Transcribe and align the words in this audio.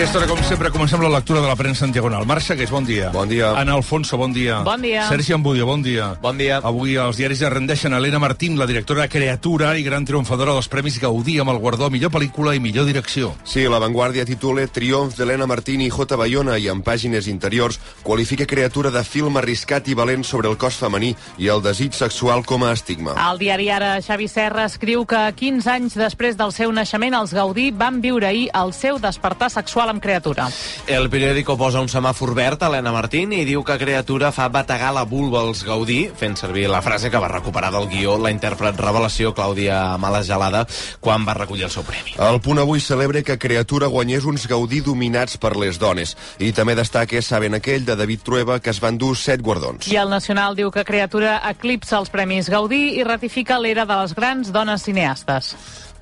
aquesta 0.00 0.16
hora, 0.16 0.28
com 0.28 0.40
sempre, 0.48 0.70
comencem 0.72 1.02
la 1.02 1.10
lectura 1.12 1.42
de 1.42 1.48
la 1.50 1.54
premsa 1.60 1.84
en 1.84 1.90
diagonal. 1.92 2.24
Marc 2.24 2.40
Segués, 2.40 2.70
bon 2.72 2.86
dia. 2.88 3.10
Bon 3.12 3.28
dia. 3.28 3.50
Ana 3.52 3.74
Alfonso, 3.76 4.16
bon 4.16 4.32
dia. 4.32 4.62
Bon 4.64 4.80
dia. 4.80 5.02
Sergi 5.10 5.34
Ambudio, 5.34 5.66
bon 5.68 5.82
dia. 5.84 6.14
Bon 6.22 6.38
dia. 6.40 6.56
Avui 6.64 6.94
els 6.96 7.18
diaris 7.20 7.42
es 7.42 7.50
rendeixen 7.52 7.92
Helena 7.92 8.18
Martín, 8.18 8.56
la 8.56 8.64
directora 8.64 9.02
de 9.02 9.10
Creatura 9.12 9.74
i 9.76 9.84
gran 9.84 10.06
triomfadora 10.08 10.54
dels 10.56 10.70
Premis 10.72 10.96
Gaudí 11.02 11.36
amb 11.42 11.52
el 11.52 11.58
guardó 11.60 11.90
millor 11.92 12.08
pel·lícula 12.14 12.54
i 12.56 12.62
millor 12.64 12.86
direcció. 12.88 13.34
Sí, 13.44 13.66
la 13.68 13.78
Vanguardia 13.82 14.24
titula 14.24 14.64
Triomf 14.72 15.18
d'Helena 15.18 15.44
Martín 15.44 15.84
i 15.84 15.90
J. 15.92 16.16
Bayona 16.16 16.56
i 16.56 16.70
en 16.72 16.80
pàgines 16.80 17.28
interiors 17.28 17.76
qualifica 18.02 18.48
criatura 18.48 18.88
de 18.88 19.04
film 19.04 19.36
arriscat 19.36 19.92
i 19.92 19.98
valent 19.98 20.24
sobre 20.24 20.48
el 20.48 20.56
cos 20.56 20.80
femení 20.80 21.12
i 21.36 21.52
el 21.52 21.60
desig 21.60 21.92
sexual 21.92 22.46
com 22.48 22.64
a 22.64 22.72
estigma. 22.72 23.18
El 23.28 23.42
diari 23.44 23.68
Ara, 23.68 23.92
Xavi 24.00 24.32
Serra, 24.32 24.64
escriu 24.64 25.04
que 25.04 25.26
15 25.36 25.70
anys 25.76 26.00
després 26.00 26.40
del 26.40 26.56
seu 26.56 26.72
naixement, 26.72 27.20
els 27.20 27.36
Gaudí 27.36 27.68
van 27.68 28.00
viure 28.00 28.32
ahir 28.32 28.48
el 28.56 28.72
seu 28.72 28.96
despertar 28.96 29.52
sexual 29.52 29.89
amb 29.90 30.02
criatura. 30.02 30.48
El 30.86 31.10
periòdico 31.10 31.56
posa 31.60 31.82
un 31.82 31.90
semàfor 31.90 32.32
verd 32.36 32.62
a 32.62 32.70
Helena 32.70 32.92
Martín 32.94 33.34
i 33.36 33.44
diu 33.48 33.64
que 33.66 33.78
criatura 33.80 34.32
fa 34.32 34.48
bategar 34.48 34.92
la 34.96 35.04
vulva 35.08 35.42
als 35.44 35.64
Gaudí, 35.66 36.04
fent 36.16 36.36
servir 36.38 36.68
la 36.70 36.82
frase 36.82 37.10
que 37.10 37.20
va 37.20 37.28
recuperar 37.28 37.72
del 37.74 37.88
guió 37.90 38.16
la 38.18 38.32
intèrpret 38.32 38.78
revelació 38.80 39.34
Clàudia 39.34 39.98
Malagelada 40.00 40.64
quan 41.00 41.26
va 41.26 41.36
recollir 41.38 41.66
el 41.68 41.74
seu 41.74 41.84
premi. 41.86 42.16
El 42.18 42.40
punt 42.44 42.62
avui 42.62 42.80
celebra 42.80 43.22
que 43.26 43.38
Creatura 43.38 43.90
guanyés 43.90 44.24
uns 44.24 44.46
Gaudí 44.48 44.80
dominats 44.84 45.36
per 45.40 45.56
les 45.56 45.78
dones 45.78 46.16
i 46.38 46.52
també 46.56 46.76
destaca 46.78 47.20
Saben 47.22 47.56
aquell 47.58 47.84
de 47.84 47.96
David 47.96 48.24
Trueba 48.24 48.60
que 48.60 48.70
es 48.70 48.80
van 48.80 48.98
dur 48.98 49.16
set 49.16 49.42
guardons. 49.42 49.90
I 49.90 49.98
el 50.00 50.10
Nacional 50.10 50.56
diu 50.56 50.70
que 50.70 50.86
criatura 50.86 51.40
eclipsa 51.50 51.98
els 51.98 52.10
Premis 52.10 52.50
Gaudí 52.50 52.96
i 53.00 53.06
ratifica 53.06 53.58
l'era 53.58 53.86
de 53.86 54.00
les 54.02 54.14
grans 54.16 54.52
dones 54.54 54.86
cineastes. 54.86 55.54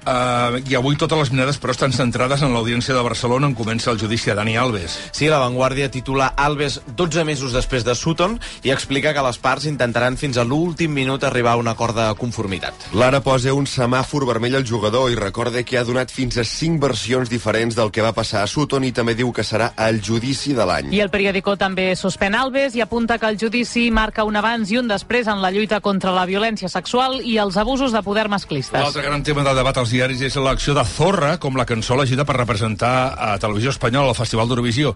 Uh, 0.09 0.63
I 0.65 0.77
avui 0.79 0.97
totes 0.97 1.19
les 1.21 1.31
mirades, 1.35 1.59
però, 1.61 1.75
estan 1.75 1.93
centrades 1.93 2.41
en 2.41 2.55
l'audiència 2.55 2.95
de 2.97 3.03
Barcelona 3.05 3.51
on 3.51 3.55
comença 3.59 3.91
el 3.93 3.99
judici 4.01 4.31
a 4.33 4.37
Dani 4.39 4.55
Alves. 4.57 4.95
Sí, 5.13 5.27
la 5.29 5.41
Vanguardia 5.43 5.91
titula 5.93 6.31
Alves 6.33 6.79
12 6.97 7.27
mesos 7.29 7.53
després 7.53 7.85
de 7.85 7.93
Sutton 7.93 8.39
i 8.65 8.73
explica 8.73 9.13
que 9.13 9.25
les 9.27 9.37
parts 9.43 9.67
intentaran 9.69 10.17
fins 10.17 10.39
a 10.41 10.47
l'últim 10.49 10.95
minut 10.97 11.27
arribar 11.29 11.59
a 11.59 11.61
un 11.61 11.69
acord 11.69 11.99
de 11.99 12.07
conformitat. 12.17 12.89
L'Ara 12.97 13.21
posa 13.21 13.53
un 13.53 13.69
semàfor 13.69 14.25
vermell 14.31 14.57
al 14.57 14.65
jugador 14.65 15.11
i 15.13 15.19
recorda 15.19 15.61
que 15.63 15.77
ha 15.77 15.85
donat 15.85 16.15
fins 16.15 16.41
a 16.41 16.47
cinc 16.49 16.81
versions 16.81 17.29
diferents 17.29 17.77
del 17.77 17.93
que 17.93 18.05
va 18.05 18.15
passar 18.17 18.47
a 18.47 18.49
Sutton 18.49 18.89
i 18.89 18.95
també 18.97 19.13
diu 19.19 19.35
que 19.37 19.45
serà 19.45 19.75
el 19.89 20.01
judici 20.01 20.57
de 20.57 20.65
l'any. 20.65 20.89
I 20.97 21.03
el 21.05 21.13
periòdico 21.13 21.59
també 21.61 21.91
suspèn 22.01 22.39
Alves 22.39 22.79
i 22.79 22.85
apunta 22.87 23.19
que 23.21 23.29
el 23.29 23.37
judici 23.37 23.91
marca 23.93 24.25
un 24.25 24.41
abans 24.41 24.73
i 24.73 24.81
un 24.81 24.89
després 24.89 25.29
en 25.29 25.45
la 25.45 25.53
lluita 25.53 25.83
contra 25.85 26.17
la 26.17 26.25
violència 26.25 26.73
sexual 26.73 27.21
i 27.21 27.37
els 27.37 27.61
abusos 27.61 27.93
de 27.93 28.03
poder 28.07 28.29
masclistes. 28.33 28.81
L'altre 28.81 29.05
gran 29.05 29.27
tema 29.27 29.45
de 29.45 29.57
debat 29.59 29.77
als 29.77 29.98
diaris 29.99 30.21
és 30.23 30.37
l'acció 30.39 30.77
de 30.77 30.85
Zorra 30.87 31.33
com 31.43 31.57
la 31.59 31.65
cançó 31.67 31.97
elegida 31.97 32.23
per 32.23 32.37
representar 32.37 33.17
a 33.19 33.33
Televisió 33.43 33.73
Espanyola 33.75 34.13
al 34.13 34.19
Festival 34.19 34.47
d'Eurovisió. 34.47 34.95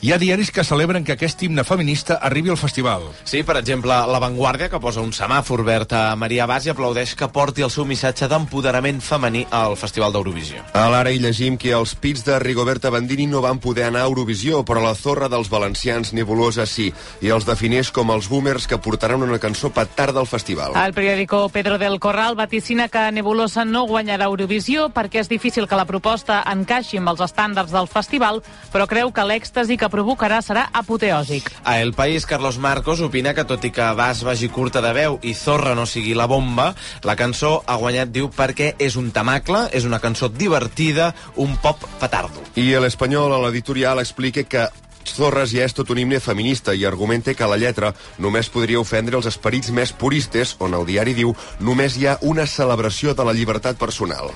Hi 0.00 0.14
ha 0.14 0.16
diaris 0.18 0.48
que 0.50 0.64
celebren 0.64 1.04
que 1.04 1.12
aquest 1.12 1.42
himne 1.44 1.60
feminista 1.62 2.14
arribi 2.24 2.48
al 2.48 2.56
festival. 2.56 3.02
Sí, 3.28 3.42
per 3.44 3.58
exemple, 3.60 3.92
La 3.92 4.18
Vanguardia, 4.18 4.70
que 4.72 4.80
posa 4.80 5.02
un 5.04 5.12
semàfor 5.12 5.60
verd 5.62 5.92
a 5.92 6.16
Maria 6.16 6.46
Bas 6.48 6.64
i 6.64 6.72
aplaudeix 6.72 7.12
que 7.20 7.28
porti 7.28 7.60
el 7.60 7.70
seu 7.70 7.84
missatge 7.84 8.26
d'empoderament 8.32 9.02
femení 9.04 9.42
al 9.52 9.76
Festival 9.76 10.14
d'Eurovisió. 10.16 10.62
A 10.72 10.86
l'ara 10.88 11.12
hi 11.12 11.20
llegim 11.20 11.58
que 11.60 11.74
els 11.76 11.92
pits 12.00 12.24
de 12.24 12.38
Rigoberta 12.40 12.90
Bandini 12.90 13.26
no 13.28 13.42
van 13.44 13.60
poder 13.60 13.90
anar 13.90 14.06
a 14.06 14.08
Eurovisió, 14.08 14.62
però 14.64 14.80
la 14.80 14.94
zorra 14.96 15.28
dels 15.28 15.52
valencians 15.52 16.14
nebulosa 16.16 16.64
sí, 16.64 16.88
i 17.20 17.28
els 17.28 17.44
defineix 17.44 17.92
com 17.92 18.10
els 18.16 18.30
boomers 18.32 18.66
que 18.66 18.80
portaran 18.80 19.22
una 19.28 19.38
cançó 19.38 19.68
petarda 19.68 20.24
al 20.24 20.30
festival. 20.32 20.80
El 20.80 20.96
periòdico 20.96 21.44
Pedro 21.52 21.76
del 21.76 22.00
Corral 22.00 22.40
vaticina 22.40 22.88
que 22.88 23.04
Nebulosa 23.12 23.66
no 23.68 23.84
guanyarà 23.84 24.29
Eurovisió 24.30 24.88
perquè 24.94 25.20
és 25.20 25.30
difícil 25.30 25.66
que 25.68 25.78
la 25.78 25.86
proposta 25.88 26.40
encaixi 26.48 27.00
amb 27.00 27.12
els 27.12 27.22
estàndards 27.24 27.74
del 27.74 27.88
festival, 27.90 28.40
però 28.72 28.86
creu 28.90 29.12
que 29.12 29.26
l'èxtasi 29.26 29.76
que 29.80 29.90
provocarà 29.92 30.40
serà 30.44 30.68
apoteòsic. 30.72 31.50
A 31.64 31.80
El 31.82 31.92
País, 31.94 32.26
Carlos 32.26 32.58
Marcos 32.62 33.02
opina 33.04 33.34
que 33.34 33.44
tot 33.44 33.64
i 33.66 33.72
que 33.74 33.90
Bas 33.98 34.22
vagi 34.26 34.48
curta 34.48 34.82
de 34.84 34.92
veu 34.96 35.18
i 35.22 35.34
Zorra 35.34 35.74
no 35.74 35.86
sigui 35.86 36.14
la 36.14 36.28
bomba, 36.30 36.70
la 37.04 37.16
cançó 37.18 37.58
ha 37.66 37.78
guanyat, 37.80 38.12
diu, 38.14 38.30
perquè 38.34 38.74
és 38.78 38.96
un 39.00 39.10
tamacle, 39.14 39.66
és 39.76 39.88
una 39.88 40.00
cançó 40.00 40.30
divertida, 40.30 41.12
un 41.36 41.56
pop 41.62 41.84
petardo. 42.00 42.44
I 42.54 42.72
a 42.74 42.84
l'Espanyol, 42.84 43.34
a 43.34 43.42
l'editorial, 43.46 44.00
explica 44.00 44.46
que 44.46 44.68
Zorres 45.06 45.54
ja 45.54 45.64
és 45.66 45.74
tot 45.76 45.90
un 45.90 45.98
himne 46.02 46.20
feminista 46.20 46.74
i 46.74 46.84
argumenta 46.88 47.34
que 47.34 47.48
la 47.48 47.58
lletra 47.60 47.94
només 48.18 48.50
podria 48.52 48.80
ofendre 48.80 49.16
els 49.18 49.30
esperits 49.30 49.72
més 49.74 49.92
puristes, 49.92 50.56
on 50.60 50.74
el 50.74 50.86
diari 50.88 51.16
diu 51.16 51.34
només 51.60 51.96
hi 51.96 52.06
ha 52.06 52.18
una 52.22 52.46
celebració 52.46 53.14
de 53.14 53.26
la 53.26 53.36
llibertat 53.36 53.78
personal. 53.80 54.32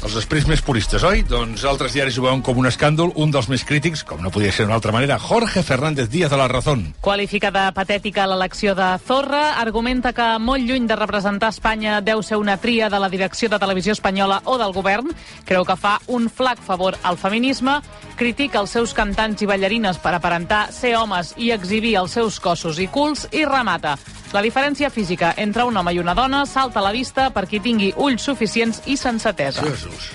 Els 0.00 0.14
després 0.16 0.46
més 0.48 0.62
puristes, 0.64 1.02
oi? 1.04 1.20
Doncs 1.28 1.60
altres 1.68 1.92
diaris 1.92 2.16
ho 2.16 2.22
veuen 2.24 2.40
com 2.40 2.56
un 2.56 2.64
escàndol. 2.70 3.10
Un 3.20 3.32
dels 3.34 3.50
més 3.52 3.66
crítics, 3.68 4.00
com 4.08 4.22
no 4.24 4.30
podia 4.32 4.52
ser 4.52 4.64
d'una 4.64 4.78
altra 4.78 4.94
manera, 4.96 5.18
Jorge 5.20 5.60
Fernández 5.62 6.08
Díaz 6.08 6.30
de 6.32 6.38
la 6.40 6.46
Razón. 6.48 6.86
Qualifica 7.04 7.50
de 7.52 7.66
patètica 7.76 8.24
l'elecció 8.30 8.72
de 8.78 8.86
Zorra, 9.04 9.60
argumenta 9.60 10.14
que 10.16 10.28
molt 10.40 10.64
lluny 10.64 10.86
de 10.88 10.96
representar 10.96 11.50
Espanya 11.52 11.98
deu 12.00 12.24
ser 12.24 12.38
una 12.40 12.56
tria 12.56 12.88
de 12.88 13.00
la 13.02 13.10
direcció 13.12 13.50
de 13.52 13.58
televisió 13.60 13.92
espanyola 13.92 14.40
o 14.46 14.56
del 14.56 14.72
govern, 14.72 15.12
creu 15.44 15.68
que 15.68 15.76
fa 15.76 15.98
un 16.08 16.30
flac 16.32 16.64
favor 16.64 16.96
al 17.02 17.20
feminisme, 17.20 17.82
critica 18.16 18.64
els 18.64 18.72
seus 18.72 18.96
cantants 18.96 19.44
i 19.44 19.50
ballarines 19.52 20.00
per 20.00 20.14
aparentar 20.16 20.70
ser 20.72 20.96
homes 20.96 21.34
i 21.36 21.52
exhibir 21.52 21.98
els 22.00 22.16
seus 22.16 22.40
cossos 22.40 22.80
i 22.80 22.88
culs 22.88 23.28
i 23.36 23.44
remata. 23.44 23.98
La 24.32 24.42
diferència 24.42 24.90
física 24.94 25.32
entre 25.42 25.64
un 25.66 25.76
home 25.76 25.94
i 25.96 25.98
una 25.98 26.14
dona 26.14 26.44
salta 26.46 26.78
a 26.78 26.84
la 26.86 26.92
vista 26.94 27.30
per 27.34 27.48
qui 27.50 27.58
tingui 27.58 27.90
ulls 27.98 28.22
suficients 28.22 28.82
i 28.86 28.96
sensatesa. 28.96 29.66
Jesús. 29.66 30.12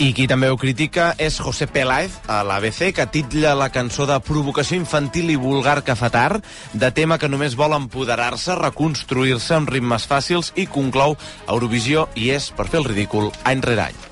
I 0.00 0.14
qui 0.16 0.24
també 0.24 0.48
ho 0.48 0.56
critica 0.56 1.10
és 1.20 1.36
José 1.44 1.66
Peláez, 1.68 2.14
a 2.26 2.40
l'ABC, 2.42 2.88
que 2.96 3.06
titlla 3.12 3.52
la 3.54 3.68
cançó 3.68 4.06
de 4.08 4.16
provocació 4.24 4.80
infantil 4.80 5.28
i 5.30 5.36
vulgar 5.36 5.82
que 5.84 5.94
fa 5.94 6.08
tard, 6.10 6.46
de 6.72 6.90
tema 6.96 7.20
que 7.20 7.28
només 7.28 7.54
vol 7.54 7.76
empoderar-se, 7.76 8.56
reconstruir-se 8.56 9.58
amb 9.60 9.70
ritmes 9.70 10.08
fàcils 10.08 10.54
i 10.56 10.66
conclou 10.66 11.18
Eurovisió 11.46 12.08
i 12.16 12.32
és, 12.34 12.48
per 12.50 12.70
fer 12.72 12.80
el 12.80 12.88
ridícul, 12.88 13.28
any 13.44 13.60
rere 13.62 13.92
any. 13.92 14.09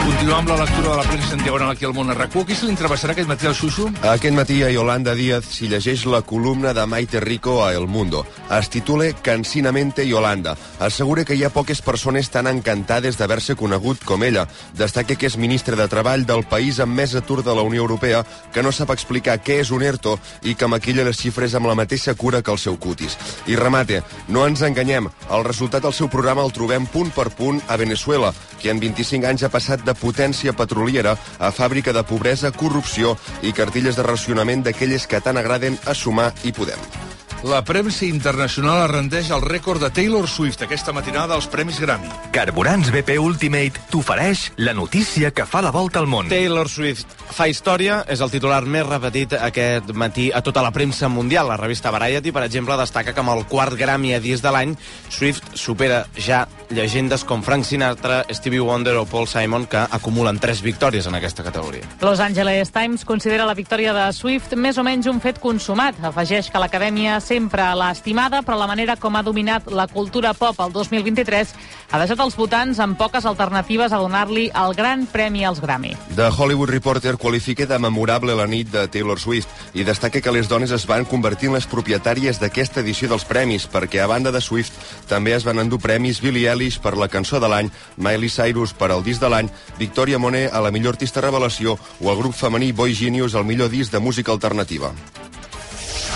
Continuem 0.00 0.38
amb 0.38 0.48
la 0.48 0.56
lectura 0.62 0.90
de 0.90 0.96
la 0.96 1.02
premsa 1.04 1.34
en 1.34 1.42
diagonal 1.44 1.70
aquí 1.74 1.84
al 1.84 1.92
món 1.92 2.08
RQ. 2.14 2.44
Qui 2.48 2.56
se 2.56 2.64
li 2.64 2.72
entrevessarà 2.72 3.12
aquest 3.12 3.28
matí 3.28 3.48
al 3.48 3.54
Xuxu? 3.56 3.90
Aquest 4.08 4.32
matí 4.36 4.62
a 4.64 4.70
Yolanda 4.72 5.12
Díaz 5.14 5.50
s'hi 5.52 5.68
llegeix 5.68 6.06
la 6.08 6.22
columna 6.24 6.72
de 6.72 6.86
Maite 6.88 7.20
Rico 7.20 7.58
a 7.64 7.74
El 7.76 7.86
Mundo. 7.86 8.22
Es 8.50 8.70
titula 8.72 9.10
Cansinamente 9.22 10.06
Yolanda. 10.08 10.56
Assegura 10.80 11.26
que 11.28 11.36
hi 11.36 11.44
ha 11.44 11.52
poques 11.52 11.82
persones 11.84 12.30
tan 12.32 12.48
encantades 12.48 13.18
d'haver-se 13.20 13.56
conegut 13.60 14.00
com 14.08 14.24
ella. 14.24 14.46
Destaca 14.78 15.18
que 15.20 15.28
és 15.28 15.36
ministre 15.36 15.76
de 15.76 15.88
Treball 15.92 16.24
del 16.24 16.46
país 16.48 16.80
amb 16.80 16.96
més 16.96 17.14
atur 17.14 17.42
de 17.44 17.52
la 17.54 17.66
Unió 17.68 17.84
Europea, 17.84 18.24
que 18.54 18.64
no 18.64 18.72
sap 18.72 18.94
explicar 18.96 19.36
què 19.44 19.60
és 19.60 19.70
un 19.70 19.84
ERTO 19.84 20.16
i 20.48 20.56
que 20.56 20.68
maquilla 20.68 21.04
les 21.04 21.20
xifres 21.20 21.54
amb 21.54 21.68
la 21.68 21.76
mateixa 21.76 22.16
cura 22.16 22.40
que 22.40 22.52
el 22.52 22.58
seu 22.58 22.80
cutis. 22.80 23.18
I 23.46 23.60
remate, 23.60 24.00
no 24.28 24.48
ens 24.48 24.64
enganyem, 24.64 25.12
el 25.28 25.44
resultat 25.44 25.84
del 25.84 25.92
seu 25.92 26.08
programa 26.08 26.44
el 26.48 26.56
trobem 26.56 26.88
punt 26.88 27.12
per 27.12 27.28
punt 27.28 27.60
a 27.68 27.76
Venezuela, 27.76 28.32
que 28.60 28.72
en 28.72 28.80
25 28.80 29.28
anys 29.28 29.44
ha 29.44 29.52
passat 29.52 29.84
de 29.84 29.89
potència 29.94 30.56
petroliera 30.56 31.16
a 31.38 31.52
fàbrica 31.54 31.94
de 31.96 32.04
pobresa, 32.06 32.52
corrupció 32.52 33.16
i 33.42 33.54
cartilles 33.56 33.96
de 33.96 34.06
racionament 34.06 34.66
d'aquelles 34.66 35.06
que 35.06 35.22
tant 35.24 35.40
agraden 35.40 35.78
a 35.86 35.94
Sumar 35.94 36.32
i 36.44 36.52
Podem. 36.56 37.19
La 37.42 37.62
premsa 37.64 38.04
internacional 38.04 38.82
es 38.84 38.90
rendeix 38.90 39.30
al 39.32 39.40
rècord 39.40 39.80
de 39.80 39.88
Taylor 39.96 40.26
Swift 40.28 40.60
aquesta 40.60 40.92
matinada 40.92 41.32
als 41.32 41.46
Premis 41.48 41.78
Grammy. 41.80 42.10
Carburants 42.34 42.90
BP 42.92 43.16
Ultimate 43.16 43.80
t'ofereix 43.88 44.50
la 44.60 44.74
notícia 44.76 45.30
que 45.32 45.46
fa 45.48 45.62
la 45.64 45.70
volta 45.72 46.02
al 46.02 46.08
món. 46.10 46.28
Taylor 46.28 46.68
Swift 46.68 47.08
fa 47.32 47.46
història, 47.48 48.02
és 48.12 48.20
el 48.20 48.28
titular 48.28 48.60
més 48.68 48.84
repetit 48.84 49.32
aquest 49.38 49.88
matí 49.96 50.28
a 50.28 50.42
tota 50.44 50.60
la 50.60 50.72
premsa 50.74 51.08
mundial. 51.08 51.48
La 51.48 51.56
revista 51.56 51.88
Variety, 51.94 52.28
per 52.28 52.44
exemple, 52.44 52.76
destaca 52.76 53.14
que 53.16 53.24
amb 53.24 53.32
el 53.32 53.46
quart 53.48 53.72
Grammy 53.72 54.12
a 54.12 54.20
10 54.20 54.44
de 54.44 54.52
l'any, 54.52 54.76
Swift 55.08 55.56
supera 55.56 56.02
ja 56.20 56.42
llegendes 56.68 57.24
com 57.24 57.40
Frank 57.42 57.64
Sinatra, 57.64 58.20
Stevie 58.36 58.60
Wonder 58.60 58.98
o 59.00 59.06
Paul 59.08 59.26
Simon, 59.26 59.64
que 59.64 59.80
acumulen 59.80 60.38
tres 60.38 60.60
victòries 60.60 61.08
en 61.08 61.16
aquesta 61.16 61.42
categoria. 61.42 61.88
Los 62.04 62.20
Angeles 62.20 62.70
Times 62.70 63.08
considera 63.08 63.48
la 63.48 63.56
victòria 63.56 63.96
de 63.96 64.06
Swift 64.12 64.52
més 64.60 64.76
o 64.76 64.84
menys 64.84 65.08
un 65.08 65.24
fet 65.24 65.40
consumat. 65.40 65.96
Afegeix 66.04 66.52
que 66.52 66.60
l'acadèmia 66.60 67.16
sempre 67.30 67.62
l'ha 67.78 67.92
estimada, 67.94 68.40
però 68.42 68.56
la 68.58 68.66
manera 68.66 68.96
com 68.98 69.14
ha 69.14 69.22
dominat 69.22 69.68
la 69.70 69.86
cultura 69.86 70.32
pop 70.34 70.58
el 70.64 70.72
2023 70.74 71.52
ha 71.90 71.98
deixat 72.00 72.22
els 72.24 72.34
votants 72.38 72.80
amb 72.82 72.98
poques 72.98 73.26
alternatives 73.28 73.94
a 73.94 74.00
donar-li 74.02 74.48
el 74.50 74.74
gran 74.74 75.04
premi 75.06 75.44
als 75.46 75.60
Grammy. 75.62 75.92
The 76.16 76.30
Hollywood 76.34 76.72
Reporter 76.74 77.14
qualifica 77.22 77.68
de 77.70 77.78
memorable 77.78 78.34
la 78.34 78.48
nit 78.50 78.72
de 78.72 78.88
Taylor 78.90 79.20
Swift 79.22 79.78
i 79.78 79.86
destaca 79.86 80.22
que 80.24 80.34
les 80.34 80.50
dones 80.50 80.74
es 80.74 80.88
van 80.90 81.06
convertir 81.06 81.52
en 81.52 81.58
les 81.58 81.70
propietàries 81.70 82.42
d'aquesta 82.42 82.82
edició 82.82 83.12
dels 83.12 83.28
premis, 83.28 83.68
perquè 83.70 84.02
a 84.02 84.10
banda 84.10 84.34
de 84.34 84.42
Swift 84.42 84.74
també 85.06 85.36
es 85.38 85.46
van 85.46 85.62
endur 85.62 85.78
premis 85.78 86.22
Billie 86.24 86.50
Eilish 86.50 86.80
per 86.82 86.96
la 86.98 87.10
cançó 87.12 87.38
de 87.38 87.50
l'any, 87.52 87.70
Miley 87.96 88.30
Cyrus 88.30 88.74
per 88.74 88.90
al 88.90 89.06
disc 89.06 89.22
de 89.22 89.30
l'any, 89.30 89.54
Victoria 89.78 90.18
Monet 90.18 90.50
a 90.50 90.64
la 90.64 90.74
millor 90.74 90.98
artista 90.98 91.22
revelació 91.22 91.78
o 92.00 92.10
el 92.10 92.18
grup 92.18 92.34
femení 92.34 92.72
Boy 92.72 92.94
Genius 92.94 93.38
al 93.38 93.46
millor 93.46 93.70
disc 93.70 93.94
de 93.94 94.02
música 94.02 94.32
alternativa. 94.34 94.90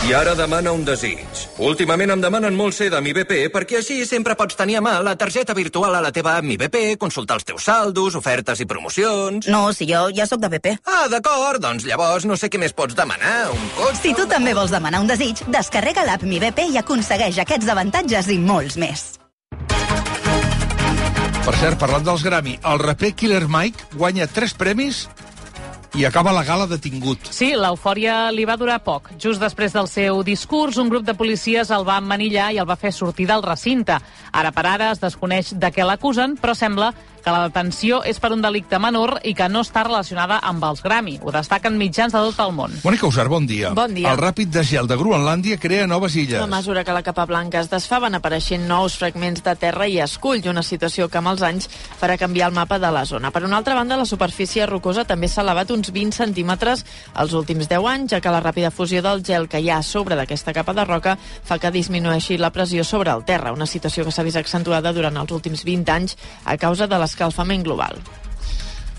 I 0.05 0.13
ara 0.13 0.35
demana 0.37 0.69
un 0.77 0.83
desig. 0.85 1.25
Últimament 1.65 2.11
em 2.13 2.21
demanen 2.21 2.53
molt 2.53 2.77
ser 2.77 2.91
de 2.93 2.99
mi 3.01 3.15
BP 3.17 3.47
perquè 3.55 3.79
així 3.79 4.03
sempre 4.05 4.35
pots 4.37 4.59
tenir 4.59 4.77
a 4.77 4.83
mà 4.85 4.99
la 5.01 5.15
targeta 5.17 5.57
virtual 5.57 5.97
a 5.97 6.03
la 6.05 6.11
teva 6.13 6.35
app 6.37 6.45
Mi 6.45 6.59
BP, 6.61 6.99
consultar 7.01 7.39
els 7.39 7.49
teus 7.49 7.65
saldos, 7.65 8.19
ofertes 8.21 8.61
i 8.61 8.67
promocions... 8.69 9.49
No, 9.49 9.73
si 9.73 9.89
jo 9.89 10.05
ja 10.13 10.29
sóc 10.29 10.45
de 10.45 10.53
BP. 10.53 10.75
Ah, 10.85 11.07
d'acord, 11.09 11.63
doncs 11.65 11.89
llavors 11.89 12.29
no 12.29 12.37
sé 12.37 12.53
què 12.53 12.61
més 12.61 12.77
pots 12.77 12.93
demanar. 12.93 13.49
Un 13.57 13.67
cotxe... 13.79 14.03
Si 14.03 14.13
tu 14.13 14.29
també 14.29 14.53
vols 14.53 14.77
demanar 14.77 15.01
un 15.01 15.09
desig, 15.09 15.41
descarrega 15.49 16.05
l'app 16.05 16.29
Mi 16.29 16.37
BP 16.43 16.69
i 16.75 16.81
aconsegueix 16.85 17.41
aquests 17.41 17.73
avantatges 17.73 18.29
i 18.29 18.37
molts 18.37 18.77
més. 18.77 19.07
Per 21.45 21.57
cert, 21.61 21.81
parlant 21.81 22.05
dels 22.05 22.29
Grammy, 22.29 22.59
el 22.61 22.85
raper 22.85 23.15
Killer 23.17 23.47
Mike 23.49 23.97
guanya 23.97 24.29
tres 24.29 24.53
premis 24.53 25.07
i 25.95 26.05
acaba 26.05 26.33
la 26.35 26.43
gala 26.43 26.67
detingut. 26.67 27.29
Sí, 27.31 27.53
l'eufòria 27.55 28.33
li 28.35 28.45
va 28.49 28.57
durar 28.59 28.81
poc. 28.83 29.13
Just 29.21 29.43
després 29.43 29.75
del 29.77 29.87
seu 29.87 30.23
discurs, 30.27 30.79
un 30.83 30.91
grup 30.91 31.05
de 31.07 31.15
policies 31.15 31.71
el 31.71 31.87
va 31.87 32.01
emmanillar 32.03 32.51
i 32.53 32.59
el 32.59 32.67
va 32.67 32.77
fer 32.77 32.91
sortir 32.93 33.29
del 33.31 33.45
recinte. 33.47 34.01
Ara 34.33 34.51
per 34.51 34.67
ara 34.67 34.91
es 34.91 35.03
desconeix 35.03 35.53
de 35.55 35.71
què 35.71 35.87
l'acusen, 35.87 36.35
però 36.41 36.57
sembla 36.59 36.91
que 37.25 37.33
la 37.33 37.47
detenció 37.49 38.03
és 38.05 38.21
per 38.21 38.31
un 38.35 38.43
delicte 38.45 38.79
menor 38.79 39.17
i 39.25 39.33
que 39.35 39.49
no 39.49 39.63
està 39.65 39.83
relacionada 39.87 40.39
amb 40.45 40.65
els 40.69 40.83
Grammy. 40.85 41.17
Ho 41.25 41.33
destaquen 41.33 41.79
mitjans 41.81 42.13
de 42.13 42.21
tot 42.29 42.43
el 42.45 42.53
món. 42.53 42.75
Mònica 42.85 43.09
Usar, 43.09 43.27
bon 43.33 43.47
dia. 43.49 43.73
Bon 43.77 43.95
dia. 43.97 44.13
El 44.13 44.21
ràpid 44.21 44.53
de 44.53 44.65
gel 44.67 44.89
de 44.91 44.99
Groenlàndia 45.01 45.59
crea 45.61 45.89
noves 45.89 46.17
illes. 46.21 46.43
A 46.43 46.47
mesura 46.51 46.85
que 46.85 46.93
la 46.93 47.03
capa 47.03 47.25
blanca 47.27 47.63
es 47.63 47.71
desfà, 47.73 47.99
van 48.05 48.19
apareixent 48.19 48.69
nous 48.69 48.99
fragments 49.01 49.43
de 49.45 49.57
terra 49.57 49.89
i 49.89 49.99
escull, 50.05 50.45
una 50.51 50.63
situació 50.63 51.09
que 51.09 51.19
amb 51.19 51.33
els 51.33 51.43
anys 51.47 51.69
farà 52.01 52.19
canviar 52.21 52.51
el 52.51 52.57
mapa 52.57 52.79
de 52.79 52.91
la 52.93 53.07
zona. 53.09 53.33
Per 53.33 53.45
una 53.49 53.57
altra 53.57 53.75
banda, 53.75 53.97
la 53.97 54.07
superfície 54.09 54.67
rocosa 54.69 55.07
també 55.09 55.29
s'ha 55.29 55.43
elevat 55.43 55.73
uns 55.73 55.91
20 55.95 56.13
centímetres 56.21 56.85
els 57.17 57.33
últims 57.33 57.69
10 57.71 57.89
anys, 57.95 58.11
ja 58.13 58.21
que 58.21 58.33
la 58.35 58.43
ràpida 58.45 58.71
fusió 58.71 59.01
del 59.03 59.25
gel 59.25 59.49
que 59.49 59.63
hi 59.65 59.71
ha 59.71 59.79
a 59.81 59.87
sobre 59.87 60.19
d'aquesta 60.19 60.53
capa 60.53 60.75
de 60.77 60.85
roca 60.85 61.17
fa 61.17 61.59
que 61.59 61.73
disminueixi 61.73 62.37
la 62.39 62.53
pressió 62.53 62.85
sobre 62.85 63.13
el 63.15 63.25
terra, 63.25 63.53
una 63.53 63.67
situació 63.67 64.05
que 64.05 64.13
s'ha 64.13 64.27
vist 64.27 64.37
accentuada 64.41 64.93
durant 64.93 65.17
els 65.17 65.33
últims 65.33 65.65
20 65.65 65.93
anys 65.95 66.17
a 66.45 66.59
causa 66.61 66.87
de 66.87 66.99
l'escalfament 67.15 67.63
global. 67.63 68.03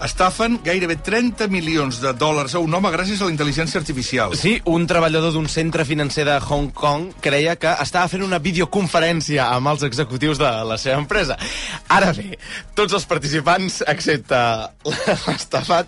Estafen 0.03 0.57
gairebé 0.59 0.97
30 0.99 1.47
milions 1.47 2.01
de 2.03 2.11
dòlars 2.19 2.51
a 2.55 2.59
un 2.59 2.73
home 2.75 2.89
gràcies 2.91 3.21
a 3.21 3.29
la 3.29 3.31
intel·ligència 3.31 3.79
artificial. 3.79 4.33
Sí, 4.35 4.57
un 4.67 4.83
treballador 4.87 5.31
d'un 5.31 5.47
centre 5.47 5.85
financer 5.87 6.25
de 6.27 6.35
Hong 6.43 6.73
Kong 6.75 7.13
creia 7.23 7.55
que 7.55 7.71
estava 7.79 8.09
fent 8.11 8.25
una 8.25 8.41
videoconferència 8.43 9.47
amb 9.55 9.71
els 9.71 9.85
executius 9.87 10.41
de 10.41 10.51
la 10.67 10.75
seva 10.81 10.99
empresa. 10.99 11.39
Ara 11.87 12.11
bé, 12.11 12.35
tots 12.75 12.97
els 12.99 13.07
participants, 13.07 13.79
excepte 13.87 14.41
l'estafat, 14.83 15.87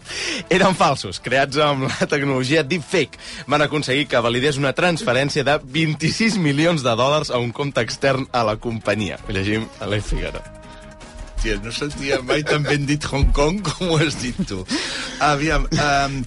eren 0.55 0.79
falsos, 0.79 1.19
creats 1.19 1.59
amb 1.59 1.89
la 1.91 2.07
tecnologia 2.07 2.63
Deepfake. 2.63 3.19
Van 3.51 3.67
aconseguir 3.67 4.07
que 4.07 4.23
validés 4.23 4.55
una 4.55 4.71
transferència 4.71 5.43
de 5.43 5.59
26 5.59 6.39
milions 6.39 6.87
de 6.87 6.95
dòlars 6.95 7.27
a 7.27 7.43
un 7.43 7.51
compte 7.51 7.83
extern 7.83 8.29
a 8.31 8.47
la 8.47 8.55
companyia. 8.55 9.19
Ho 9.27 9.35
llegim 9.35 9.67
a 9.83 9.91
l'E 9.91 9.99
Figaro. 9.99 10.47
Hòstia, 11.47 11.63
no 11.63 11.71
sentia 11.71 12.17
mai 12.27 12.41
tan 12.43 12.63
ben 12.63 12.83
dit 12.83 13.03
Hong 13.07 13.29
Kong 13.31 13.61
com 13.63 13.93
ho 13.93 13.97
has 14.01 14.17
dit 14.19 14.35
tu. 14.49 14.65
Aviam, 15.23 15.63
um, 15.71 16.17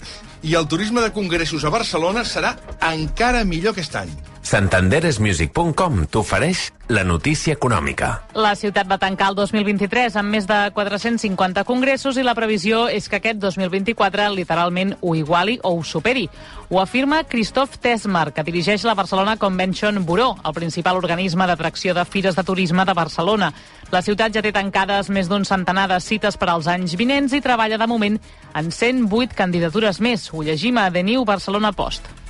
i 0.41 0.55
el 0.57 0.65
turisme 0.65 1.03
de 1.03 1.11
congressos 1.13 1.61
a 1.61 1.69
Barcelona 1.69 2.23
serà 2.25 2.55
encara 2.89 3.43
millor 3.45 3.75
aquest 3.75 3.99
any. 4.01 4.09
Santanderesmusic.com 4.41 6.05
t'ofereix 6.11 6.71
la 6.91 7.03
notícia 7.07 7.53
econòmica. 7.55 8.09
La 8.35 8.51
ciutat 8.59 8.89
va 8.89 8.97
tancar 8.99 9.29
el 9.31 9.37
2023 9.37 10.17
amb 10.19 10.33
més 10.35 10.47
de 10.49 10.57
450 10.75 11.63
congressos 11.63 12.17
i 12.19 12.25
la 12.25 12.35
previsió 12.35 12.87
és 12.91 13.07
que 13.07 13.21
aquest 13.21 13.39
2024 13.39 14.27
literalment 14.35 14.95
ho 14.99 15.15
iguali 15.15 15.57
o 15.63 15.71
ho 15.77 15.83
superi. 15.87 16.27
Ho 16.69 16.81
afirma 16.81 17.23
Christoph 17.23 17.77
Tesmar, 17.79 18.33
que 18.33 18.43
dirigeix 18.43 18.83
la 18.83 18.95
Barcelona 18.95 19.37
Convention 19.37 20.03
Bureau, 20.05 20.35
el 20.43 20.57
principal 20.57 20.99
organisme 20.99 21.47
d'atracció 21.47 21.95
de 21.95 22.05
fires 22.05 22.35
de 22.35 22.43
turisme 22.43 22.85
de 22.85 22.97
Barcelona. 22.97 23.53
La 23.91 24.01
ciutat 24.01 24.35
ja 24.35 24.43
té 24.43 24.51
tancades 24.51 25.09
més 25.09 25.29
d'un 25.29 25.45
centenar 25.45 25.87
de 25.91 25.99
cites 25.99 26.37
per 26.37 26.49
als 26.49 26.67
anys 26.67 26.97
vinents 26.99 27.33
i 27.33 27.41
treballa 27.41 27.79
de 27.79 27.87
moment 27.87 28.17
en 28.55 28.71
108 28.71 29.35
candidatures 29.35 30.01
més. 30.01 30.27
Ho 30.33 30.43
llegim 30.43 30.77
a 30.77 30.89
The 30.91 31.03
New 31.03 31.25
Barcelona 31.25 31.71
Post. 31.71 32.20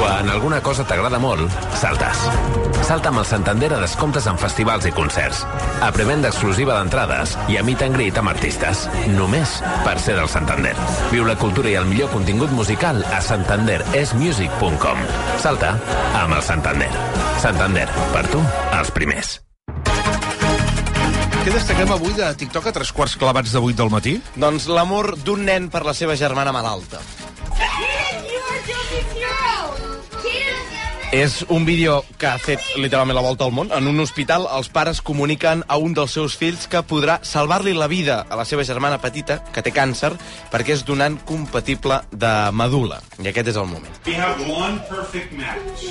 Quan 0.00 0.30
alguna 0.32 0.62
cosa 0.64 0.80
t'agrada 0.88 1.18
molt, 1.20 1.52
saltes. 1.76 2.22
Salta 2.88 3.10
amb 3.10 3.20
el 3.20 3.26
Santander 3.28 3.68
a 3.76 3.80
descomptes 3.82 4.24
en 4.30 4.38
festivals 4.40 4.86
i 4.88 4.92
concerts. 4.96 5.42
A 5.84 5.90
prevenda 5.92 6.30
exclusiva 6.32 6.78
d'entrades 6.78 7.34
i 7.52 7.58
a 7.60 7.64
meet 7.66 7.84
and 7.84 7.98
greet 7.98 8.16
amb 8.16 8.32
artistes. 8.32 8.86
Només 9.12 9.58
per 9.84 9.98
ser 10.00 10.16
del 10.16 10.30
Santander. 10.32 10.72
Viu 11.12 11.28
la 11.28 11.36
cultura 11.36 11.68
i 11.68 11.76
el 11.76 11.84
millor 11.90 12.08
contingut 12.14 12.48
musical 12.56 13.04
a 13.12 13.20
santanderesmusic.com. 13.28 15.04
Salta 15.44 15.76
amb 16.16 16.32
el 16.32 16.42
Santander. 16.48 16.88
Santander, 17.44 17.86
per 18.16 18.24
tu, 18.32 18.40
els 18.80 18.96
primers. 18.96 19.36
Què 21.44 21.52
destaquem 21.52 21.92
avui 21.92 22.16
de 22.16 22.32
TikTok 22.40 22.72
a 22.72 22.78
tres 22.80 22.96
quarts 22.96 23.20
clavats 23.20 23.52
de 23.52 23.60
vuit 23.60 23.76
del 23.76 23.92
matí? 23.92 24.16
Doncs 24.32 24.72
l'amor 24.72 25.12
d'un 25.20 25.44
nen 25.44 25.68
per 25.68 25.84
la 25.84 25.92
seva 25.92 26.16
germana 26.16 26.56
malalta. 26.56 27.04
És 31.10 31.44
un 31.48 31.64
vídeo 31.66 32.04
que 32.22 32.28
ha 32.30 32.38
fet 32.38 32.62
literalment 32.78 33.16
la 33.18 33.22
volta 33.24 33.42
al 33.42 33.50
món. 33.50 33.72
En 33.74 33.88
un 33.90 33.98
hospital, 33.98 34.44
els 34.54 34.68
pares 34.70 35.00
comuniquen 35.02 35.64
a 35.66 35.74
un 35.82 35.90
dels 35.90 36.12
seus 36.14 36.36
fills 36.38 36.68
que 36.70 36.84
podrà 36.86 37.16
salvar-li 37.26 37.72
la 37.74 37.88
vida 37.90 38.20
a 38.30 38.36
la 38.38 38.44
seva 38.46 38.62
germana 38.62 39.00
petita, 39.02 39.40
que 39.50 39.64
té 39.66 39.72
càncer, 39.74 40.12
perquè 40.52 40.76
és 40.76 40.84
donant 40.86 41.16
compatible 41.26 41.98
de 42.12 42.30
medula. 42.54 43.00
I 43.18 43.26
aquest 43.32 43.50
és 43.50 43.58
el 43.58 43.66
moment. 43.66 43.96
We 44.06 44.14
have 44.14 44.38
one 44.46 44.78
perfect 44.86 45.34
match. 45.34 45.90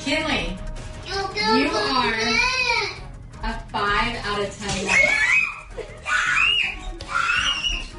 Kinley, 0.00 0.56
you 1.04 1.68
are 1.76 2.14
a 3.44 3.52
5 3.68 4.16
out 4.32 4.40
of 4.40 4.48
10. 4.64 5.36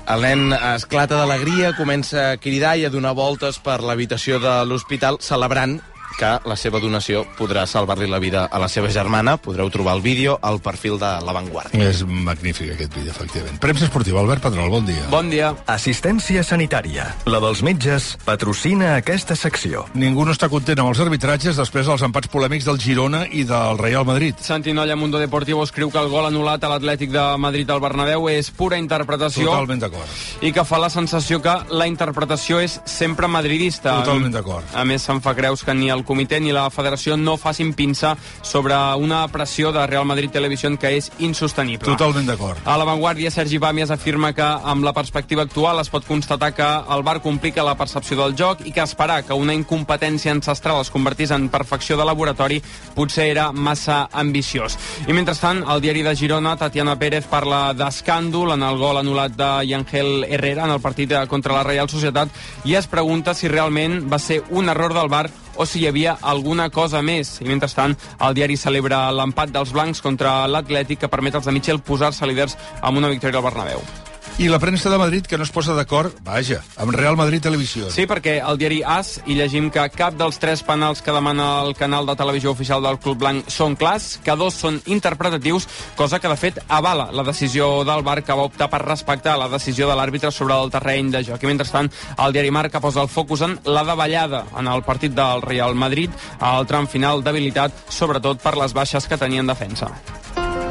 El 0.08 0.22
nen 0.24 0.56
esclata 0.56 1.20
d'alegria, 1.20 1.76
comença 1.78 2.32
a 2.32 2.38
cridar 2.42 2.74
i 2.80 2.88
a 2.88 2.90
donar 2.90 3.14
voltes 3.14 3.60
per 3.62 3.82
l'habitació 3.84 4.40
de 4.42 4.56
l'hospital, 4.66 5.20
celebrant 5.22 5.78
que 6.18 6.32
la 6.50 6.56
seva 6.58 6.80
donació 6.82 7.24
podrà 7.38 7.66
salvar-li 7.70 8.08
la 8.10 8.20
vida 8.20 8.46
a 8.50 8.60
la 8.60 8.68
seva 8.68 8.90
germana. 8.90 9.38
Podreu 9.38 9.70
trobar 9.70 9.96
el 9.98 10.02
vídeo 10.02 10.40
al 10.42 10.60
perfil 10.62 10.98
de 11.00 11.12
La 11.24 11.34
Vanguardia. 11.36 11.90
És 11.90 12.04
magnífic 12.08 12.74
aquest 12.74 12.96
vídeo, 12.96 13.12
efectivament. 13.12 13.60
Premsa 13.62 13.86
esportiva, 13.86 14.20
Albert 14.22 14.42
Pedrol, 14.48 14.70
bon 14.74 14.86
dia. 14.86 15.06
Bon 15.12 15.30
dia. 15.30 15.54
Assistència 15.68 16.44
sanitària. 16.44 17.06
La 17.30 17.40
dels 17.44 17.62
metges 17.64 18.16
patrocina 18.26 18.96
aquesta 18.98 19.36
secció. 19.38 19.86
Ningú 19.94 20.26
no 20.26 20.34
està 20.34 20.50
content 20.50 20.80
amb 20.82 20.90
els 20.92 21.02
arbitratges 21.04 21.58
després 21.60 21.86
dels 21.88 22.02
empats 22.08 22.32
polèmics 22.34 22.66
del 22.66 22.80
Girona 22.82 23.26
i 23.30 23.44
del 23.48 23.78
Real 23.78 24.06
Madrid. 24.08 24.36
Santinolla 24.42 24.96
Mundo 24.98 25.20
Deportivo 25.22 25.64
escriu 25.64 25.92
que 25.94 26.02
el 26.02 26.10
gol 26.10 26.26
anul·lat 26.32 26.64
a 26.66 26.72
l'Atlètic 26.74 27.14
de 27.14 27.26
Madrid 27.38 27.70
al 27.70 27.82
Bernabéu 27.84 28.28
és 28.34 28.50
pura 28.52 28.78
interpretació 28.82 29.52
Totalment 29.52 29.86
d'acord. 29.86 30.18
i 30.42 30.52
que 30.52 30.66
fa 30.66 30.80
la 30.82 30.90
sensació 30.90 31.42
que 31.42 31.54
la 31.70 31.88
interpretació 31.88 32.60
és 32.60 32.80
sempre 32.86 33.28
madridista. 33.28 34.00
Totalment 34.02 34.34
d'acord. 34.34 34.66
A 34.74 34.84
més, 34.88 35.04
se'n 35.06 35.22
fa 35.22 35.36
creus 35.38 35.64
que 35.64 35.74
ni 35.78 35.92
el 35.94 36.04
comitè 36.08 36.40
ni 36.40 36.56
la 36.56 36.70
federació 36.74 37.18
no 37.18 37.38
facin 37.38 37.74
pinça 37.78 38.16
sobre 38.42 38.76
una 38.98 39.26
pressió 39.28 39.74
de 39.76 39.86
Real 39.88 40.08
Madrid 40.08 40.32
Televisió 40.32 40.68
que 40.76 40.90
és 40.98 41.12
insostenible. 41.24 41.86
Totalment 41.86 42.26
d'acord. 42.28 42.60
A 42.66 42.76
l'avantguàrdia, 42.80 43.32
Sergi 43.32 43.60
Bàmies 43.62 43.92
afirma 43.94 44.34
que 44.36 44.44
amb 44.44 44.84
la 44.84 44.94
perspectiva 44.94 45.46
actual 45.46 45.80
es 45.80 45.92
pot 45.94 46.06
constatar 46.08 46.54
que 46.58 46.66
el 46.66 47.04
VAR 47.06 47.22
complica 47.22 47.64
la 47.64 47.78
percepció 47.78 48.18
del 48.20 48.36
joc 48.36 48.66
i 48.66 48.74
que 48.74 48.84
esperar 48.84 49.24
que 49.24 49.38
una 49.38 49.54
incompetència 49.54 50.34
ancestral 50.34 50.82
es 50.82 50.92
convertís 50.92 51.32
en 51.32 51.48
perfecció 51.54 51.98
de 51.98 52.06
laboratori 52.06 52.62
potser 52.96 53.30
era 53.32 53.52
massa 53.52 54.08
ambiciós. 54.12 54.78
I 55.08 55.14
mentrestant, 55.14 55.64
al 55.68 55.82
diari 55.82 56.04
de 56.04 56.16
Girona, 56.16 56.58
Tatiana 56.58 56.98
Pérez 57.00 57.28
parla 57.30 57.72
d'escàndol 57.78 58.56
en 58.58 58.66
el 58.66 58.78
gol 58.82 59.00
anul·lat 59.00 59.38
de 59.38 59.52
Yangel 59.70 60.26
Herrera 60.28 60.66
en 60.66 60.76
el 60.76 60.82
partit 60.82 61.14
contra 61.28 61.54
la 61.54 61.64
Reial 61.64 61.90
Societat 61.90 62.30
i 62.66 62.76
es 62.76 62.88
pregunta 62.88 63.34
si 63.34 63.48
realment 63.48 64.02
va 64.12 64.20
ser 64.20 64.44
un 64.50 64.70
error 64.70 64.94
del 64.94 65.12
VAR 65.14 65.30
o 65.58 65.66
si 65.66 65.82
hi 65.82 65.88
havia 65.90 66.18
alguna 66.22 66.70
cosa 66.70 67.02
més. 67.02 67.38
I 67.42 67.50
mentrestant, 67.50 67.98
el 68.24 68.38
diari 68.38 68.58
celebra 68.58 69.08
l'empat 69.12 69.54
dels 69.54 69.74
blancs 69.76 70.02
contra 70.06 70.40
l'Atlètic 70.48 71.04
que 71.04 71.12
permet 71.12 71.36
als 71.36 71.50
de 71.50 71.56
Mitchell 71.56 71.84
posar-se 71.84 72.30
líders 72.30 72.58
amb 72.82 72.98
una 73.02 73.12
victòria 73.14 73.42
al 73.42 73.50
Bernabéu. 73.50 74.07
I 74.40 74.50
la 74.50 74.60
premsa 74.60 74.92
de 74.92 75.00
Madrid 75.00 75.26
que 75.26 75.36
no 75.36 75.42
es 75.48 75.50
posa 75.50 75.74
d'acord, 75.74 76.14
vaja, 76.22 76.60
amb 76.78 76.94
Real 76.94 77.16
Madrid 77.18 77.42
Televisió. 77.42 77.88
Sí, 77.90 78.04
perquè 78.06 78.36
al 78.38 78.60
diari 78.62 78.84
AS 78.86 79.16
hi 79.26 79.34
llegim 79.34 79.72
que 79.74 79.82
cap 79.90 80.14
dels 80.14 80.38
tres 80.38 80.62
penals 80.62 81.00
que 81.02 81.14
demana 81.16 81.64
el 81.66 81.74
canal 81.74 82.06
de 82.06 82.14
televisió 82.16 82.52
oficial 82.54 82.84
del 82.86 83.00
Club 83.02 83.18
Blanc 83.24 83.50
són 83.50 83.74
clars, 83.74 84.20
que 84.22 84.36
dos 84.38 84.54
són 84.54 84.78
interpretatius, 84.86 85.66
cosa 85.98 86.20
que 86.22 86.30
de 86.30 86.38
fet 86.38 86.60
avala 86.68 87.08
la 87.10 87.26
decisió 87.26 87.82
del 87.88 88.04
VAR 88.06 88.22
que 88.22 88.38
va 88.38 88.46
optar 88.46 88.68
per 88.70 88.84
respectar 88.84 89.40
la 89.42 89.48
decisió 89.50 89.90
de 89.90 89.96
l'àrbitre 89.98 90.30
sobre 90.30 90.54
el 90.54 90.70
terreny 90.70 91.10
de 91.16 91.24
joc. 91.26 91.42
I 91.42 91.50
mentrestant, 91.50 91.90
el 92.22 92.36
diari 92.36 92.54
Marca 92.54 92.80
posa 92.84 93.02
el 93.02 93.10
focus 93.10 93.42
en 93.42 93.58
la 93.66 93.82
davallada 93.88 94.44
en 94.54 94.70
el 94.70 94.84
partit 94.86 95.16
del 95.18 95.42
Real 95.42 95.74
Madrid, 95.74 96.14
al 96.38 96.70
tram 96.70 96.86
final 96.86 97.26
d'habilitat, 97.26 97.90
sobretot 97.90 98.46
per 98.46 98.54
les 98.62 98.78
baixes 98.78 99.10
que 99.10 99.18
tenia 99.18 99.42
en 99.42 99.50
defensa. 99.50 99.90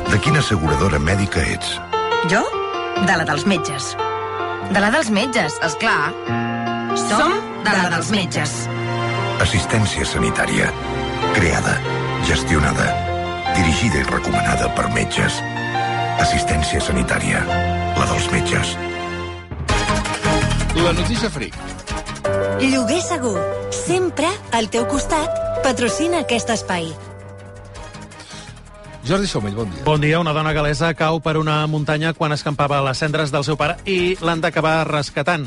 De 0.07 0.23
quina 0.23 0.39
asseguradora 0.39 1.03
mèdica 1.03 1.43
ets? 1.43 1.81
Jo? 2.31 2.45
De 3.05 3.17
la 3.17 3.25
dels 3.29 3.45
metges. 3.45 3.91
De 4.73 4.81
la 4.81 4.89
dels 4.91 5.11
metges, 5.13 5.59
és 5.63 5.75
clar. 5.83 6.13
Som 6.97 7.35
de 7.67 7.75
la 7.77 7.91
dels 7.93 8.09
metges. 8.15 8.55
Assistència 9.45 10.07
sanitària. 10.09 10.71
Creada, 11.37 11.75
gestionada, 12.25 12.87
dirigida 13.53 14.01
i 14.01 14.07
recomanada 14.09 14.71
per 14.79 14.89
metges. 14.95 15.37
Assistència 16.25 16.81
sanitària. 16.81 17.43
La 17.99 18.09
dels 18.09 18.31
metges. 18.33 18.73
La 20.81 20.95
notícia 20.97 21.29
fric. 21.31 21.59
Lloguer 22.65 23.03
segur. 23.05 23.37
Sempre 23.77 24.33
al 24.57 24.71
teu 24.73 24.89
costat. 24.89 25.45
Patrocina 25.67 26.25
aquest 26.25 26.51
espai. 26.57 26.89
Jordi 29.07 29.29
Somell, 29.31 29.55
bon 29.55 29.71
dia. 29.71 29.85
Bon 29.85 30.01
dia. 30.01 30.19
Una 30.19 30.33
dona 30.35 30.53
galesa 30.53 30.89
cau 30.99 31.21
per 31.23 31.37
una 31.39 31.61
muntanya 31.71 32.11
quan 32.13 32.33
escampava 32.35 32.81
les 32.83 32.99
cendres 32.99 33.31
del 33.31 33.45
seu 33.47 33.55
pare 33.55 33.77
i 33.87 34.17
l'han 34.19 34.41
d'acabar 34.43 34.81
rescatant. 34.89 35.45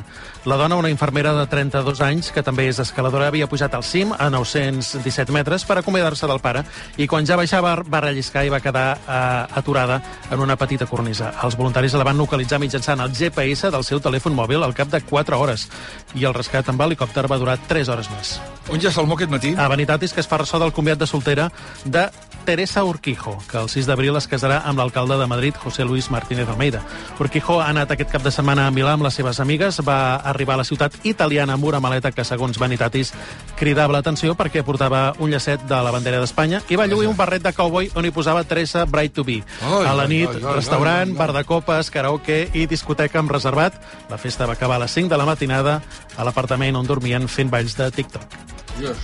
La 0.47 0.55
dona, 0.55 0.77
una 0.79 0.89
infermera 0.89 1.33
de 1.35 1.43
32 1.51 1.99
anys, 2.05 2.29
que 2.31 2.43
també 2.45 2.69
és 2.69 2.79
escaladora, 2.79 3.27
havia 3.27 3.49
pujat 3.51 3.75
al 3.75 3.83
cim 3.83 4.13
a 4.15 4.29
917 4.31 5.35
metres 5.35 5.65
per 5.67 5.75
acomiadar-se 5.81 6.29
del 6.31 6.39
pare 6.39 6.63
i 6.95 7.07
quan 7.11 7.27
ja 7.27 7.35
baixava 7.35 7.75
va 7.83 8.01
relliscar 8.05 8.45
i 8.47 8.53
va 8.53 8.61
quedar 8.63 8.85
eh, 8.95 9.59
aturada 9.59 9.99
en 10.31 10.39
una 10.39 10.55
petita 10.55 10.87
cornisa. 10.87 11.33
Els 11.43 11.59
voluntaris 11.59 11.97
la 11.99 12.07
van 12.07 12.17
localitzar 12.17 12.61
mitjançant 12.63 13.03
el 13.03 13.11
GPS 13.11 13.73
del 13.75 13.83
seu 13.83 13.99
telèfon 13.99 14.39
mòbil 14.39 14.63
al 14.63 14.77
cap 14.77 14.87
de 14.87 15.03
4 15.03 15.35
hores 15.35 15.67
i 16.15 16.23
el 16.23 16.37
rescat 16.37 16.71
amb 16.71 16.87
helicòpter 16.87 17.27
va 17.27 17.41
durar 17.43 17.59
3 17.67 17.91
hores 17.91 18.07
més. 18.15 18.37
On 18.71 18.79
ja 18.79 18.91
salmó 18.93 19.19
aquest 19.19 19.31
matí? 19.35 19.55
A 19.57 19.67
Vanitatis, 19.67 20.13
que 20.13 20.23
es 20.23 20.31
fa 20.31 20.39
ressò 20.39 20.63
del 20.63 20.71
conviat 20.71 20.99
de 21.01 21.07
soltera 21.09 21.51
de 21.83 22.07
Teresa 22.49 22.83
Urquijo, 22.83 23.37
que 23.45 23.59
el 23.59 23.67
6 23.69 23.85
d'abril 23.85 24.15
es 24.17 24.25
casarà 24.25 24.63
amb 24.65 24.79
l'alcalde 24.81 25.19
de 25.19 25.27
Madrid, 25.29 25.53
José 25.53 25.83
Luis 25.85 26.07
Martínez 26.09 26.49
Almeida. 26.49 26.79
Urquijo 27.21 27.59
ha 27.61 27.67
anat 27.69 27.91
aquest 27.93 28.09
cap 28.09 28.25
de 28.25 28.31
setmana 28.33 28.63
a 28.65 28.71
Milà 28.73 28.95
amb 28.97 29.05
les 29.05 29.13
seves 29.13 29.37
amigues, 29.39 29.77
va 29.85 30.15
arribar 30.31 30.55
a 30.55 30.63
la 30.63 30.65
ciutat 30.65 30.97
italiana 31.05 31.53
amb 31.53 31.67
una 31.69 31.77
maleta 31.79 32.09
que, 32.09 32.25
segons 32.25 32.57
Vanitatis, 32.57 33.13
cridava 33.59 33.93
l'atenció 33.93 34.33
perquè 34.33 34.65
portava 34.65 35.13
un 35.21 35.29
llacet 35.29 35.61
de 35.69 35.77
la 35.77 35.93
bandera 35.93 36.23
d'Espanya 36.23 36.63
i 36.73 36.79
va 36.81 36.89
lluir 36.89 37.13
un 37.13 37.19
barret 37.19 37.45
de 37.45 37.53
cowboy 37.53 37.91
on 37.93 38.09
hi 38.09 38.15
posava 38.17 38.41
Teresa 38.41 38.87
Bright 38.89 39.13
to 39.13 39.23
be. 39.27 39.43
Ai, 39.61 39.85
a 39.85 39.93
la 39.93 40.09
nit, 40.09 40.33
ai, 40.33 40.41
ai, 40.41 40.55
restaurant, 40.57 41.13
bar 41.21 41.35
de 41.37 41.45
copes, 41.45 41.93
karaoke 41.93 42.47
i 42.57 42.65
discoteca 42.65 43.21
amb 43.21 43.29
reservat. 43.29 43.77
La 44.09 44.17
festa 44.17 44.49
va 44.49 44.57
acabar 44.57 44.81
a 44.81 44.87
les 44.87 44.97
5 44.97 45.13
de 45.13 45.21
la 45.21 45.29
matinada 45.29 45.83
a 46.17 46.25
l'apartament 46.25 46.81
on 46.81 46.89
dormien 46.89 47.29
fent 47.29 47.53
balls 47.53 47.77
de 47.77 47.93
TikTok. 47.93 48.58
Dios. 48.79 48.97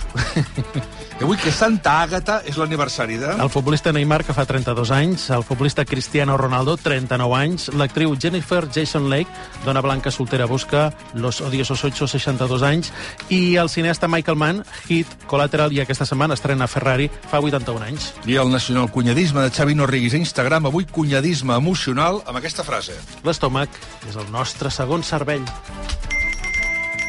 I 1.20 1.24
avui 1.24 1.38
que 1.40 1.48
Santa 1.48 1.94
Àgata 2.02 2.42
és 2.44 2.58
l'aniversari 2.60 3.16
de... 3.16 3.30
El 3.40 3.48
futbolista 3.48 3.92
Neymar, 3.94 4.20
que 4.26 4.34
fa 4.36 4.44
32 4.44 4.90
anys, 4.92 5.28
el 5.32 5.44
futbolista 5.48 5.86
Cristiano 5.88 6.36
Ronaldo, 6.36 6.74
39 6.76 7.36
anys, 7.38 7.68
l'actriu 7.72 8.12
Jennifer 8.20 8.66
Jason 8.68 9.08
Leigh, 9.08 9.30
dona 9.64 9.80
blanca 9.84 10.12
soltera 10.12 10.44
busca 10.50 10.90
Los 11.14 11.40
odiosos 11.40 11.84
8, 11.84 12.08
62 12.08 12.64
anys, 12.68 12.92
i 13.32 13.56
el 13.56 13.70
cineasta 13.72 14.08
Michael 14.12 14.36
Mann, 14.36 14.64
Hit, 14.88 15.08
Collateral, 15.26 15.72
i 15.72 15.80
aquesta 15.80 16.04
setmana 16.08 16.36
estrena 16.36 16.68
Ferrari, 16.68 17.08
fa 17.30 17.40
81 17.40 17.86
anys. 17.88 18.10
I 18.28 18.36
el 18.42 18.52
nacional 18.52 18.90
cunyadisme 18.92 19.46
de 19.46 19.54
Xavi 19.54 19.76
Norriguis 19.78 20.18
a 20.18 20.20
Instagram, 20.20 20.68
avui 20.68 20.84
cunyadisme 20.84 21.56
emocional 21.56 22.20
amb 22.26 22.42
aquesta 22.42 22.66
frase. 22.66 22.98
L'estómac 23.24 23.72
és 24.08 24.20
el 24.20 24.28
nostre 24.32 24.72
segon 24.72 25.06
cervell. 25.06 25.48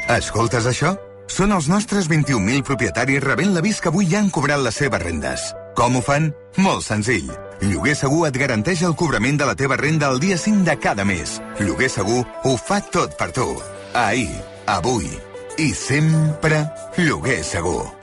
Escoltes 0.07 0.63
això? 0.71 0.95
Són 1.27 1.51
els 1.51 1.67
nostres 1.67 2.07
21.000 2.09 2.63
propietaris 2.67 3.23
rebent 3.23 3.53
l'avís 3.55 3.81
que 3.83 3.91
avui 3.91 4.07
ja 4.09 4.21
han 4.21 4.31
cobrat 4.31 4.63
les 4.63 4.79
seves 4.79 5.03
rendes. 5.03 5.51
Com 5.77 5.99
ho 5.99 6.01
fan? 6.01 6.31
Molt 6.63 6.85
senzill. 6.87 7.29
Lloguer 7.61 7.95
Segur 7.99 8.23
et 8.29 8.39
garanteix 8.39 8.83
el 8.87 8.95
cobrament 8.97 9.37
de 9.37 9.49
la 9.49 9.57
teva 9.59 9.77
renda 9.77 10.09
el 10.13 10.21
dia 10.23 10.37
5 10.37 10.63
de 10.65 10.77
cada 10.79 11.05
mes. 11.05 11.37
Lloguer 11.59 11.91
Segur 11.91 12.23
ho 12.43 12.55
fa 12.57 12.79
tot 12.93 13.17
per 13.19 13.31
tu. 13.35 13.49
Ahir, 13.93 14.41
avui 14.65 15.09
i 15.57 15.71
sempre 15.73 16.65
Lloguer 16.97 17.43
Segur. 17.43 17.96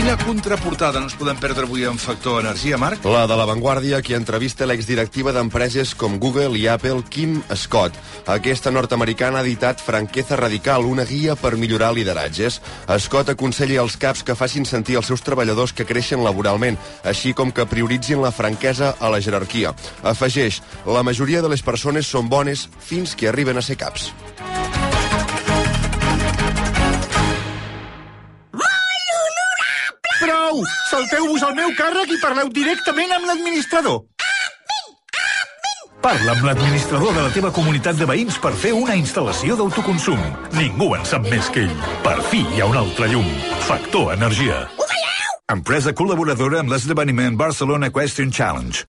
Quina 0.00 0.14
contraportada 0.16 0.96
no 0.96 1.10
ens 1.10 1.14
podem 1.20 1.36
perdre 1.36 1.66
avui 1.66 1.82
en 1.84 1.98
Factor 2.00 2.38
Energia, 2.40 2.78
Marc? 2.80 3.04
La 3.04 3.26
de 3.28 3.36
La 3.36 3.44
Vanguardia, 3.44 3.98
qui 4.00 4.14
entrevista 4.16 4.64
l'exdirectiva 4.64 5.34
d'empreses 5.36 5.90
com 5.92 6.14
Google 6.16 6.56
i 6.56 6.62
Apple, 6.72 7.02
Kim 7.12 7.34
Scott. 7.52 7.98
Aquesta 8.24 8.72
nord-americana 8.72 9.42
ha 9.42 9.44
editat 9.44 9.84
Franqueza 9.84 10.38
Radical, 10.40 10.88
una 10.88 11.04
guia 11.04 11.36
per 11.36 11.52
millorar 11.60 11.92
lideratges. 11.92 12.62
Scott 12.96 13.34
aconsella 13.34 13.82
als 13.84 13.98
caps 14.00 14.24
que 14.24 14.38
facin 14.38 14.64
sentir 14.64 14.96
els 14.96 15.12
seus 15.12 15.20
treballadors 15.20 15.76
que 15.76 15.84
creixen 15.84 16.24
laboralment, 16.24 16.80
així 17.04 17.34
com 17.36 17.52
que 17.52 17.68
prioritzin 17.68 18.24
la 18.24 18.32
franquesa 18.32 18.94
a 18.96 19.12
la 19.12 19.20
jerarquia. 19.20 19.74
Afegeix, 20.00 20.62
la 20.88 21.04
majoria 21.04 21.44
de 21.44 21.52
les 21.52 21.60
persones 21.60 22.08
són 22.08 22.32
bones 22.32 22.70
fins 22.80 23.12
que 23.12 23.28
arriben 23.28 23.60
a 23.60 23.68
ser 23.68 23.76
caps. 23.76 24.14
Salteu-vos 30.90 31.42
al 31.46 31.54
meu 31.54 31.70
càrrec 31.78 32.10
i 32.10 32.18
parleu 32.18 32.48
directament 32.50 33.12
amb 33.14 33.28
l'administrador. 33.30 34.00
Parla 36.02 36.32
amb 36.32 36.46
l'administrador 36.48 37.12
de 37.14 37.22
la 37.26 37.30
teva 37.34 37.52
comunitat 37.54 37.98
de 38.00 38.08
veïns 38.08 38.38
per 38.42 38.54
fer 38.58 38.72
una 38.74 38.96
instal·lació 38.98 39.54
d'autoconsum. 39.60 40.20
Ningú 40.56 40.94
en 40.96 41.04
sap 41.06 41.28
més 41.28 41.50
que 41.54 41.66
ell. 41.68 41.76
Per 42.02 42.16
fi 42.32 42.40
hi 42.42 42.64
ha 42.64 42.70
un 42.72 42.80
altre 42.80 43.10
llum. 43.12 43.28
Factor 43.68 44.14
Energia. 44.16 44.64
Empresa 45.52 45.92
col·laboradora 45.94 46.64
amb 46.64 46.72
l'esdeveniment 46.72 47.36
Barcelona 47.38 47.92
Question 47.94 48.32
Challenge. 48.34 48.86